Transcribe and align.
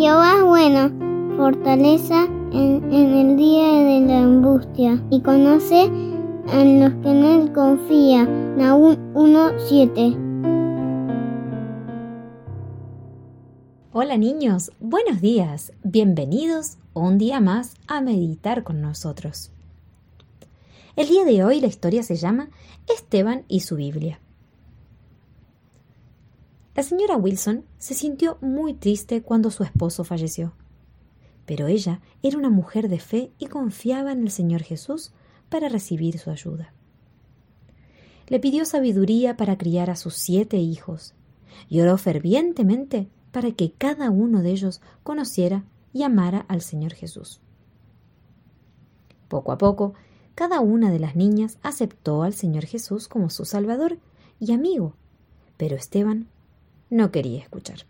Jehová 0.00 0.36
es 0.38 0.44
bueno, 0.44 1.36
fortaleza 1.36 2.24
en, 2.24 2.90
en 2.90 3.14
el 3.18 3.36
día 3.36 3.70
de 3.70 4.00
la 4.00 4.20
angustia 4.20 4.98
y 5.10 5.20
conoce 5.20 5.90
a 6.48 6.64
los 6.64 6.94
que 7.02 7.10
en 7.10 7.22
él 7.22 7.52
confían. 7.52 8.56
Nahum 8.56 8.96
1.7 9.12 10.16
Hola 13.92 14.16
niños, 14.16 14.72
buenos 14.80 15.20
días, 15.20 15.74
bienvenidos 15.82 16.78
un 16.94 17.18
día 17.18 17.40
más 17.40 17.74
a 17.86 18.00
meditar 18.00 18.64
con 18.64 18.80
nosotros. 18.80 19.50
El 20.96 21.08
día 21.08 21.26
de 21.26 21.44
hoy 21.44 21.60
la 21.60 21.66
historia 21.66 22.02
se 22.04 22.16
llama 22.16 22.48
Esteban 22.88 23.44
y 23.48 23.60
su 23.60 23.76
Biblia. 23.76 24.18
La 26.74 26.84
señora 26.84 27.16
Wilson 27.16 27.64
se 27.78 27.94
sintió 27.94 28.38
muy 28.40 28.74
triste 28.74 29.22
cuando 29.22 29.50
su 29.50 29.64
esposo 29.64 30.04
falleció, 30.04 30.54
pero 31.44 31.66
ella 31.66 32.00
era 32.22 32.38
una 32.38 32.50
mujer 32.50 32.88
de 32.88 33.00
fe 33.00 33.32
y 33.38 33.46
confiaba 33.46 34.12
en 34.12 34.22
el 34.22 34.30
Señor 34.30 34.62
Jesús 34.62 35.12
para 35.48 35.68
recibir 35.68 36.18
su 36.18 36.30
ayuda. 36.30 36.72
Le 38.28 38.38
pidió 38.38 38.64
sabiduría 38.64 39.36
para 39.36 39.58
criar 39.58 39.90
a 39.90 39.96
sus 39.96 40.14
siete 40.14 40.58
hijos 40.58 41.14
y 41.68 41.80
oró 41.80 41.98
fervientemente 41.98 43.08
para 43.32 43.50
que 43.50 43.72
cada 43.72 44.10
uno 44.10 44.40
de 44.42 44.50
ellos 44.50 44.80
conociera 45.02 45.64
y 45.92 46.04
amara 46.04 46.44
al 46.46 46.60
Señor 46.60 46.92
Jesús. 46.92 47.40
Poco 49.26 49.50
a 49.50 49.58
poco, 49.58 49.94
cada 50.36 50.60
una 50.60 50.92
de 50.92 51.00
las 51.00 51.16
niñas 51.16 51.58
aceptó 51.62 52.22
al 52.22 52.32
Señor 52.32 52.64
Jesús 52.64 53.08
como 53.08 53.28
su 53.28 53.44
Salvador 53.44 53.98
y 54.38 54.52
amigo, 54.52 54.94
pero 55.56 55.74
Esteban 55.74 56.28
no 56.90 57.10
quería 57.10 57.40
escuchar. 57.40 57.86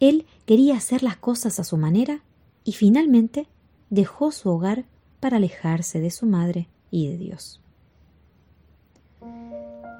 Él 0.00 0.26
quería 0.44 0.76
hacer 0.76 1.02
las 1.02 1.16
cosas 1.16 1.60
a 1.60 1.64
su 1.64 1.76
manera 1.76 2.20
y 2.64 2.72
finalmente 2.72 3.46
dejó 3.90 4.32
su 4.32 4.50
hogar 4.50 4.84
para 5.20 5.36
alejarse 5.36 6.00
de 6.00 6.10
su 6.10 6.26
madre 6.26 6.68
y 6.90 7.08
de 7.08 7.16
Dios. 7.16 7.60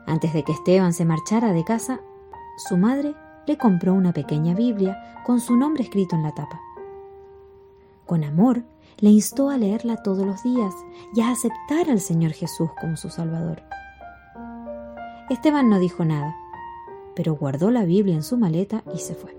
Antes 0.06 0.32
de 0.32 0.42
que 0.42 0.52
Esteban 0.52 0.92
se 0.92 1.04
marchara 1.04 1.52
de 1.52 1.64
casa, 1.64 2.00
su 2.68 2.76
madre 2.76 3.14
le 3.46 3.58
compró 3.58 3.94
una 3.94 4.12
pequeña 4.12 4.54
Biblia 4.54 5.22
con 5.24 5.40
su 5.40 5.56
nombre 5.56 5.82
escrito 5.82 6.16
en 6.16 6.22
la 6.22 6.34
tapa. 6.34 6.60
Con 8.06 8.24
amor, 8.24 8.62
le 8.98 9.10
instó 9.10 9.50
a 9.50 9.58
leerla 9.58 10.02
todos 10.02 10.24
los 10.24 10.42
días 10.42 10.74
y 11.14 11.20
a 11.20 11.30
aceptar 11.30 11.90
al 11.90 12.00
Señor 12.00 12.32
Jesús 12.32 12.70
como 12.80 12.96
su 12.96 13.10
Salvador. 13.10 13.62
Esteban 15.28 15.68
no 15.68 15.78
dijo 15.80 16.04
nada, 16.04 16.34
pero 17.16 17.34
guardó 17.34 17.70
la 17.70 17.84
Biblia 17.84 18.14
en 18.14 18.22
su 18.22 18.36
maleta 18.36 18.84
y 18.94 18.98
se 18.98 19.14
fue. 19.14 19.34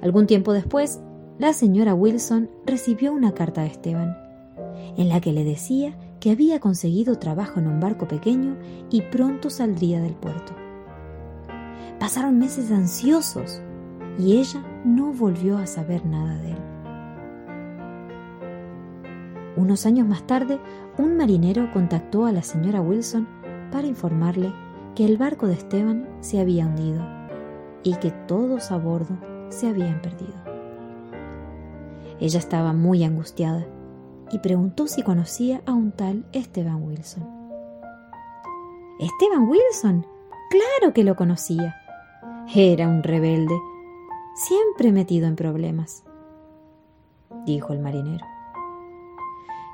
Algún 0.00 0.26
tiempo 0.26 0.52
después, 0.52 1.00
la 1.38 1.52
señora 1.52 1.94
Wilson 1.94 2.48
recibió 2.64 3.12
una 3.12 3.32
carta 3.32 3.62
de 3.62 3.66
Esteban, 3.66 4.16
en 4.96 5.08
la 5.08 5.20
que 5.20 5.32
le 5.32 5.44
decía 5.44 5.98
que 6.20 6.30
había 6.30 6.60
conseguido 6.60 7.18
trabajo 7.18 7.58
en 7.58 7.66
un 7.66 7.80
barco 7.80 8.06
pequeño 8.06 8.56
y 8.88 9.02
pronto 9.02 9.50
saldría 9.50 10.00
del 10.00 10.14
puerto. 10.14 10.54
Pasaron 11.98 12.38
meses 12.38 12.70
ansiosos 12.70 13.60
y 14.18 14.38
ella 14.38 14.64
no 14.84 15.12
volvió 15.12 15.58
a 15.58 15.66
saber 15.66 16.06
nada 16.06 16.38
de 16.38 16.50
él. 16.52 16.58
Unos 19.56 19.86
años 19.86 20.06
más 20.06 20.26
tarde, 20.26 20.60
un 20.98 21.16
marinero 21.16 21.72
contactó 21.72 22.26
a 22.26 22.32
la 22.32 22.42
señora 22.42 22.80
Wilson 22.80 23.26
para 23.72 23.86
informarle 23.86 24.52
que 24.96 25.04
el 25.04 25.18
barco 25.18 25.46
de 25.46 25.52
Esteban 25.52 26.08
se 26.20 26.40
había 26.40 26.66
hundido 26.66 27.06
y 27.82 27.94
que 27.96 28.10
todos 28.10 28.72
a 28.72 28.78
bordo 28.78 29.18
se 29.50 29.68
habían 29.68 30.00
perdido. 30.00 30.34
Ella 32.18 32.38
estaba 32.38 32.72
muy 32.72 33.04
angustiada 33.04 33.66
y 34.32 34.38
preguntó 34.38 34.86
si 34.86 35.02
conocía 35.02 35.60
a 35.66 35.74
un 35.74 35.92
tal 35.92 36.24
Esteban 36.32 36.82
Wilson. 36.82 37.28
¿Esteban 38.98 39.46
Wilson? 39.46 40.06
Claro 40.50 40.94
que 40.94 41.04
lo 41.04 41.14
conocía. 41.14 41.76
Era 42.54 42.88
un 42.88 43.02
rebelde, 43.02 43.54
siempre 44.34 44.92
metido 44.92 45.28
en 45.28 45.36
problemas, 45.36 46.04
dijo 47.44 47.74
el 47.74 47.80
marinero. 47.80 48.24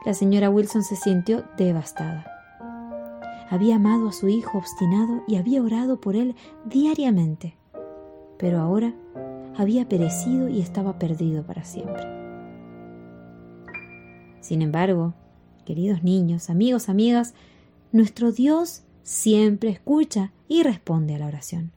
La 0.05 0.15
señora 0.15 0.51
Wilson 0.51 0.83
se 0.83 0.97
sintió 0.97 1.45
devastada. 1.57 2.32
Había 3.53 3.77
amado 3.77 4.09
a 4.09 4.13
su 4.13 4.31
hijo 4.31 4.57
obstinado 4.57 5.25
y 5.29 5.37
había 5.37 5.63
orado 5.63 6.01
por 6.01 6.17
él 6.17 6.37
diariamente, 6.65 7.55
pero 8.39 8.59
ahora 8.59 8.95
había 9.59 9.87
perecido 9.87 10.49
y 10.49 10.63
estaba 10.63 10.99
perdido 10.99 11.45
para 11.45 11.63
siempre. 11.63 12.03
Sin 14.41 14.63
embargo, 14.63 15.13
queridos 15.67 16.03
niños, 16.03 16.49
amigos, 16.49 16.89
amigas, 16.89 17.35
nuestro 17.93 18.33
Dios 18.33 18.85
siempre 19.03 19.69
escucha 19.69 20.33
y 20.49 20.63
responde 20.63 21.15
a 21.17 21.19
la 21.19 21.27
oración. 21.27 21.73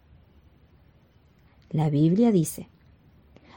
La 1.71 1.89
Biblia 1.89 2.31
dice, 2.31 2.69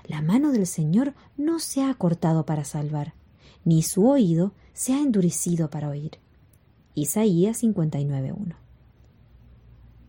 la 0.08 0.22
mano 0.22 0.50
del 0.50 0.66
Señor 0.66 1.14
no 1.36 1.60
se 1.60 1.84
ha 1.84 1.94
cortado 1.94 2.44
para 2.44 2.64
salvar, 2.64 3.14
ni 3.64 3.84
su 3.84 4.08
oído 4.08 4.54
se 4.72 4.92
ha 4.94 5.00
endurecido 5.02 5.70
para 5.70 5.88
oír. 5.88 6.18
Isaías 6.98 7.62
59.1. 7.62 8.56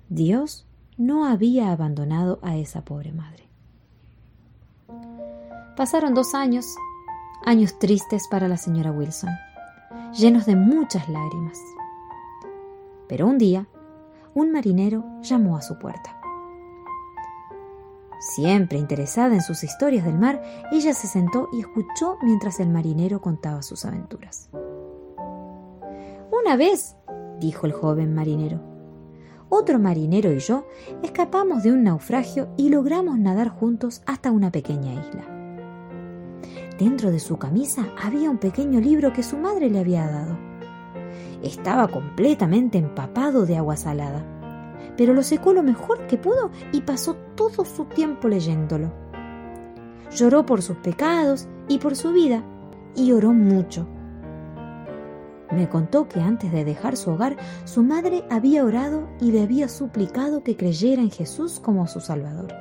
Dios 0.10 0.66
no 0.98 1.26
había 1.28 1.72
abandonado 1.72 2.40
a 2.42 2.58
esa 2.58 2.84
pobre 2.84 3.12
madre. 3.12 3.44
Pasaron 5.78 6.16
dos 6.16 6.34
años, 6.34 6.66
años 7.46 7.78
tristes 7.78 8.28
para 8.28 8.48
la 8.48 8.58
señora 8.58 8.92
Wilson, 8.92 9.30
llenos 10.18 10.48
de 10.48 10.56
muchas 10.56 11.08
lágrimas. 11.08 11.60
Pero 13.08 13.28
un 13.28 13.38
día, 13.38 13.68
un 14.34 14.52
marinero 14.52 15.06
llamó 15.22 15.58
a 15.58 15.62
su 15.62 15.78
puerta. 15.78 16.20
Siempre 18.20 18.80
interesada 18.80 19.36
en 19.36 19.44
sus 19.44 19.64
historias 19.64 20.06
del 20.06 20.18
mar, 20.18 20.42
ella 20.72 20.96
se 20.96 21.06
sentó 21.06 21.50
y 21.54 21.60
escuchó 21.60 22.18
mientras 22.24 22.60
el 22.60 22.70
marinero 22.70 23.22
contaba 23.22 23.62
sus 23.62 23.86
aventuras. 23.86 24.50
Una 26.32 26.56
vez, 26.56 26.96
dijo 27.40 27.66
el 27.66 27.74
joven 27.74 28.14
marinero, 28.14 28.60
otro 29.50 29.80
marinero 29.80 30.32
y 30.32 30.40
yo 30.40 30.66
escapamos 31.02 31.64
de 31.64 31.72
un 31.72 31.84
naufragio 31.84 32.50
y 32.58 32.70
logramos 32.70 33.18
nadar 33.18 33.50
juntos 33.50 34.02
hasta 34.06 34.32
una 34.32 34.52
pequeña 34.52 34.94
isla. 34.94 35.26
Dentro 36.78 37.12
de 37.12 37.20
su 37.20 37.38
camisa 37.38 37.88
había 38.02 38.30
un 38.30 38.38
pequeño 38.38 38.80
libro 38.80 39.12
que 39.12 39.24
su 39.24 39.38
madre 39.38 39.70
le 39.70 39.80
había 39.80 40.08
dado. 40.08 40.38
Estaba 41.44 41.88
completamente 41.88 42.78
empapado 42.78 43.46
de 43.46 43.58
agua 43.58 43.76
salada 43.76 44.40
pero 45.00 45.14
lo 45.14 45.24
secó 45.24 45.54
lo 45.54 45.64
mejor 45.64 46.08
que 46.08 46.18
pudo 46.18 46.52
y 46.74 46.82
pasó 46.82 47.16
todo 47.36 47.64
su 47.64 47.86
tiempo 47.86 48.28
leyéndolo. 48.28 48.92
Lloró 50.12 50.46
por 50.46 50.62
sus 50.62 50.76
pecados 50.76 51.48
y 51.70 51.78
por 51.78 51.96
su 51.96 52.12
vida, 52.12 52.44
y 52.98 53.14
oró 53.14 53.32
mucho. 53.32 53.88
Me 55.52 55.68
contó 55.68 56.08
que 56.08 56.22
antes 56.22 56.52
de 56.52 56.64
dejar 56.64 56.96
su 56.96 57.12
hogar, 57.12 57.38
su 57.66 57.84
madre 57.84 58.24
había 58.30 58.64
orado 58.64 59.10
y 59.20 59.32
le 59.32 59.42
había 59.42 59.68
suplicado 59.68 60.44
que 60.44 60.56
creyera 60.56 61.02
en 61.02 61.10
Jesús 61.10 61.60
como 61.60 61.88
su 61.88 62.00
Salvador. 62.02 62.54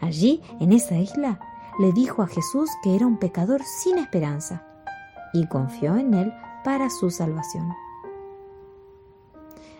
Allí, 0.00 0.42
en 0.60 0.72
esa 0.72 0.96
isla, 0.96 1.38
le 1.78 1.92
dijo 1.92 2.22
a 2.22 2.26
Jesús 2.26 2.70
que 2.82 2.96
era 2.96 3.06
un 3.06 3.18
pecador 3.18 3.62
sin 3.62 3.98
esperanza 3.98 4.64
y 5.32 5.46
confió 5.46 5.96
en 5.96 6.14
él 6.14 6.32
para 6.64 6.88
su 6.90 7.10
salvación. 7.10 7.68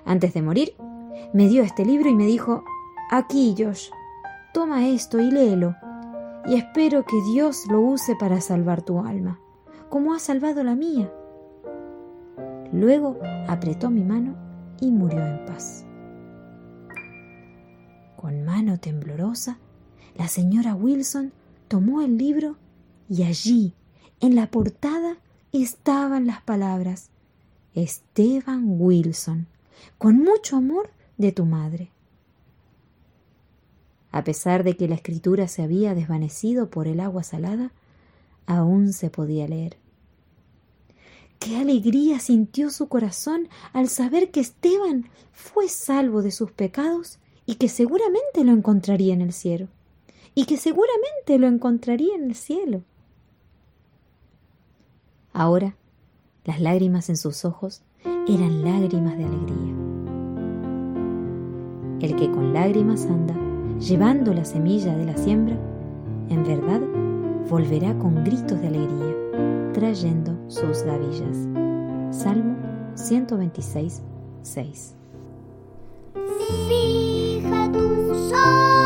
Antes 0.04 0.34
de 0.34 0.42
morir, 0.42 0.76
me 1.32 1.48
dio 1.48 1.62
este 1.62 1.84
libro 1.84 2.08
y 2.08 2.14
me 2.14 2.26
dijo, 2.26 2.64
aquí, 3.10 3.54
Josh, 3.58 3.90
toma 4.52 4.86
esto 4.88 5.18
y 5.18 5.30
léelo. 5.30 5.74
y 6.46 6.56
espero 6.56 7.04
que 7.04 7.20
Dios 7.32 7.66
lo 7.68 7.80
use 7.80 8.16
para 8.16 8.40
salvar 8.40 8.82
tu 8.82 9.00
alma, 9.00 9.38
como 9.90 10.14
ha 10.14 10.18
salvado 10.18 10.62
la 10.64 10.74
mía. 10.74 11.12
Luego 12.72 13.18
apretó 13.48 13.90
mi 13.90 14.02
mano 14.02 14.34
y 14.80 14.90
murió 14.90 15.24
en 15.24 15.44
paz. 15.46 15.84
Con 18.16 18.44
mano 18.44 18.78
temblorosa, 18.78 19.58
la 20.16 20.28
señora 20.28 20.74
Wilson 20.74 21.32
tomó 21.68 22.02
el 22.02 22.18
libro 22.18 22.56
y 23.08 23.24
allí, 23.24 23.74
en 24.20 24.34
la 24.36 24.50
portada, 24.50 25.16
estaban 25.52 26.26
las 26.26 26.42
palabras 26.42 27.10
Esteban 27.74 28.64
Wilson, 28.66 29.46
con 29.98 30.18
mucho 30.18 30.56
amor 30.56 30.90
de 31.18 31.32
tu 31.32 31.46
madre. 31.46 31.90
A 34.12 34.24
pesar 34.24 34.64
de 34.64 34.76
que 34.76 34.88
la 34.88 34.96
escritura 34.96 35.46
se 35.48 35.62
había 35.62 35.94
desvanecido 35.94 36.68
por 36.68 36.88
el 36.88 37.00
agua 37.00 37.22
salada, 37.22 37.72
aún 38.46 38.92
se 38.92 39.08
podía 39.08 39.46
leer. 39.46 39.76
Qué 41.40 41.56
alegría 41.56 42.20
sintió 42.20 42.68
su 42.68 42.88
corazón 42.88 43.48
al 43.72 43.88
saber 43.88 44.30
que 44.30 44.40
Esteban 44.40 45.08
fue 45.32 45.68
salvo 45.68 46.20
de 46.20 46.32
sus 46.32 46.52
pecados 46.52 47.18
y 47.46 47.54
que 47.54 47.70
seguramente 47.70 48.44
lo 48.44 48.52
encontraría 48.52 49.14
en 49.14 49.22
el 49.22 49.32
cielo. 49.32 49.68
Y 50.34 50.44
que 50.44 50.58
seguramente 50.58 51.38
lo 51.38 51.46
encontraría 51.46 52.14
en 52.14 52.24
el 52.24 52.34
cielo. 52.34 52.82
Ahora, 55.32 55.76
las 56.44 56.60
lágrimas 56.60 57.08
en 57.08 57.16
sus 57.16 57.46
ojos 57.46 57.80
eran 58.28 58.62
lágrimas 58.62 59.16
de 59.16 59.24
alegría. 59.24 59.74
El 62.00 62.16
que 62.16 62.30
con 62.30 62.52
lágrimas 62.52 63.06
anda, 63.06 63.34
llevando 63.78 64.34
la 64.34 64.44
semilla 64.44 64.94
de 64.94 65.06
la 65.06 65.16
siembra, 65.16 65.56
en 66.28 66.44
verdad 66.44 66.82
volverá 67.48 67.96
con 67.98 68.24
gritos 68.24 68.60
de 68.60 68.68
alegría, 68.68 69.72
trayendo 69.72 70.29
sus 70.50 70.82
gavillas. 70.82 71.36
Salmo 72.10 72.56
126, 72.94 74.02
6. 74.42 74.94
Fija 76.68 77.72
tus 77.72 78.32
ojos. 78.32 78.79